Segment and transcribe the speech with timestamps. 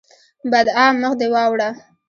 [0.51, 1.69] بدعا: مخ دې واوړه!